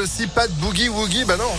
[0.00, 1.50] Aussi, pas de boogie woogie, bah non.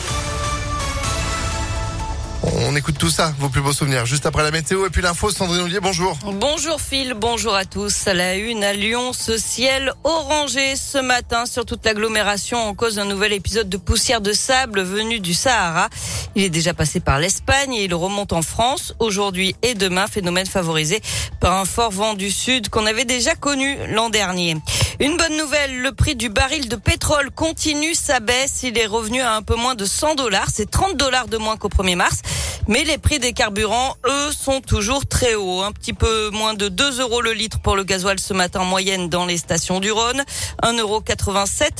[2.68, 4.06] On écoute tout ça, vos plus beaux souvenirs.
[4.06, 6.18] Juste après la météo et puis l'info, Sandrine Ollier, bonjour.
[6.26, 8.06] Bonjour Phil, bonjour à tous.
[8.06, 13.06] La une à Lyon, ce ciel orangé ce matin sur toute l'agglomération en cause d'un
[13.06, 15.90] nouvel épisode de poussière de sable venu du Sahara.
[16.36, 20.46] Il est déjà passé par l'Espagne et il remonte en France aujourd'hui et demain, phénomène
[20.46, 21.02] favorisé
[21.40, 24.58] par un fort vent du sud qu'on avait déjà connu l'an dernier.
[25.02, 28.62] Une bonne nouvelle, le prix du baril de pétrole continue sa baisse.
[28.64, 30.48] Il est revenu à un peu moins de 100 dollars.
[30.54, 32.22] C'est 30 dollars de moins qu'au 1er mars.
[32.70, 35.62] Mais les prix des carburants, eux, sont toujours très hauts.
[35.64, 38.66] Un petit peu moins de 2 euros le litre pour le gasoil ce matin en
[38.66, 40.24] moyenne dans les stations du Rhône.
[40.64, 41.04] 1,87 euro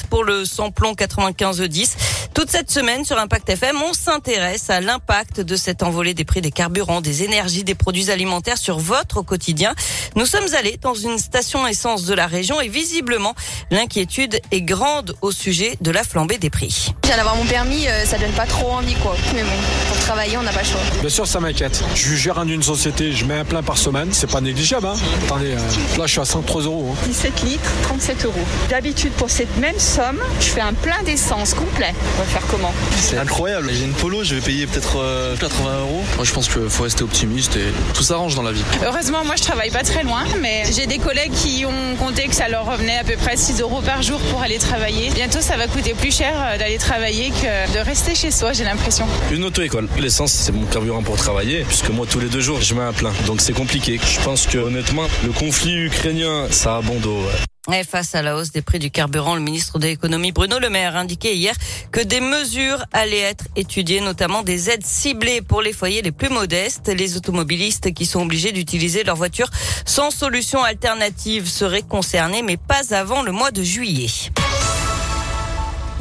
[0.10, 1.96] pour le samplon 95E10.
[2.36, 6.42] Toute cette semaine sur Impact FM, on s'intéresse à l'impact de cette envolée des prix
[6.42, 9.74] des carburants, des énergies, des produits alimentaires sur votre quotidien.
[10.18, 13.36] Nous sommes allés dans une station essence de la région et visiblement,
[13.72, 16.94] l'inquiétude est grande au sujet de la flambée des prix.
[17.04, 19.16] Je viens d'avoir mon permis, euh, ça donne pas trop envie quoi.
[19.34, 19.50] Mais bon,
[19.88, 20.82] pour travailler, on n'a pas le choix.
[21.00, 21.82] Bien sûr, ça m'inquiète.
[21.96, 24.88] Je suis gérant d'une société, je mets un plein par semaine, c'est pas négligeable.
[24.88, 26.94] Hein Attendez, euh, là je suis à 103 euros.
[26.94, 27.08] Hein.
[27.08, 28.34] 17 litres, 37 euros.
[28.70, 31.94] D'habitude, pour cette même somme, je fais un plein d'essence complet.
[32.26, 33.70] Va faire comment C'est incroyable.
[33.72, 36.04] J'ai une polo, je vais payer peut-être euh, 80 euros.
[36.16, 38.64] Moi, je pense qu'il faut rester optimiste et tout s'arrange dans la vie.
[38.84, 42.34] Heureusement, moi je travaille pas très loin, mais j'ai des collègues qui ont compté que
[42.36, 45.12] ça leur revenait à peu près 6 euros par jour pour aller travailler.
[45.12, 48.64] Bientôt, ça va coûter plus cher euh, d'aller travailler que de rester chez soi, j'ai
[48.64, 49.06] l'impression.
[49.32, 49.88] Une auto-école.
[50.00, 52.94] L'essence, c'est mon carburant pour travailler, puisque moi, tous les deux jours, je mets un
[52.94, 53.14] plein.
[53.28, 54.00] Donc c'est compliqué.
[54.04, 57.18] Je pense que honnêtement, le conflit ukrainien, ça a bon dos.
[57.18, 57.55] ouais.
[57.90, 60.96] Face à la hausse des prix du carburant, le ministre de l'économie Bruno Le Maire
[60.96, 61.56] indiquait hier
[61.92, 66.30] que des mesures allaient être étudiées, notamment des aides ciblées pour les foyers les plus
[66.30, 66.90] modestes.
[66.90, 69.50] Les automobilistes qui sont obligés d'utiliser leur voiture
[69.84, 74.10] sans solution alternative seraient concernés, mais pas avant le mois de juillet.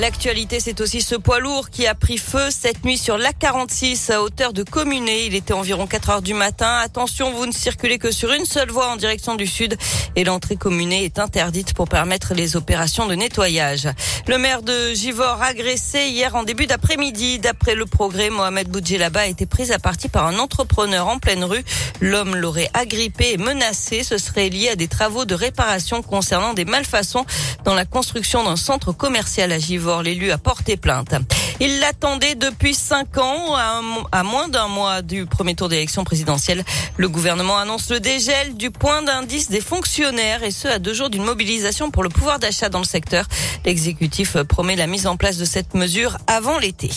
[0.01, 4.23] L'actualité, c'est aussi ce poids lourd qui a pris feu cette nuit sur l'A46 à
[4.23, 5.27] hauteur de Communé.
[5.27, 6.81] Il était environ 4 heures du matin.
[6.83, 9.77] Attention, vous ne circulez que sur une seule voie en direction du sud
[10.17, 13.89] et l'entrée Communé est interdite pour permettre les opérations de nettoyage.
[14.27, 17.39] Le maire de Givor agressé hier en début d'après-midi.
[17.39, 21.45] D'après le progrès, Mohamed Boudjelaba a été pris à partie par un entrepreneur en pleine
[21.45, 21.63] rue.
[22.01, 24.03] L'homme l'aurait agrippé et menacé.
[24.03, 27.25] Ce serait lié à des travaux de réparation concernant des malfaçons
[27.65, 29.84] dans la construction d'un centre commercial à Givor.
[29.85, 31.15] L'élu a porté plainte.
[31.61, 33.81] Il l'attendait depuis cinq ans, à,
[34.13, 36.65] à moins d'un mois du premier tour d'élection présidentielle.
[36.97, 41.11] Le gouvernement annonce le dégel du point d'indice des fonctionnaires et ce à deux jours
[41.11, 43.27] d'une mobilisation pour le pouvoir d'achat dans le secteur.
[43.65, 46.91] L'exécutif promet la mise en place de cette mesure avant l'été.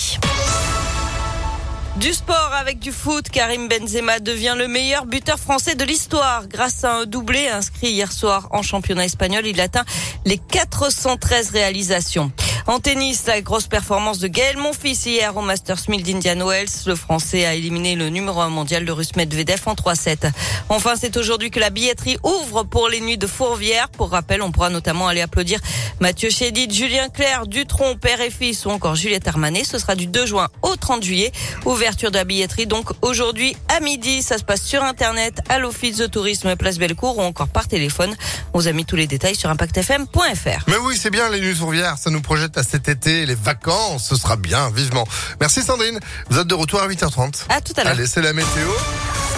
[1.98, 6.84] Du sport avec du foot, Karim Benzema devient le meilleur buteur français de l'histoire grâce
[6.84, 9.48] à un doublé inscrit hier soir en championnat espagnol.
[9.48, 9.86] Il atteint
[10.24, 12.32] les 413 réalisations.
[12.70, 16.68] En tennis, la grosse performance de Gaël Monfils hier au Masters 1000 d'Indian Wells.
[16.86, 20.30] Le Français a éliminé le numéro 1 mondial, le Russe Medvedev, en 3-7.
[20.68, 23.88] Enfin, c'est aujourd'hui que la billetterie ouvre pour les nuits de Fourvière.
[23.88, 25.62] Pour rappel, on pourra notamment aller applaudir
[26.02, 29.64] Mathieu Chédid, Julien Clerc, Dutronc, père et fils ou encore Juliette Armanet.
[29.64, 31.32] Ce sera du 2 juin au 30 juillet.
[31.64, 34.22] Ouverture de la billetterie donc aujourd'hui à midi.
[34.22, 38.14] Ça se passe sur Internet, à l'Office de tourisme Place Bellecour ou encore par téléphone.
[38.54, 40.66] On vous a mis tous les détails sur impactfm.fr.
[40.68, 44.10] Mais oui, c'est bien les nuits Fourvières, ça nous projette à cet été, les vacances,
[44.10, 45.08] ce sera bien, vivement.
[45.40, 47.46] Merci Sandrine, vous êtes de retour à 8h30.
[47.50, 47.94] À tout à l'heure.
[47.94, 48.70] Allez, c'est la météo.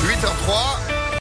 [0.04, 0.89] 8h03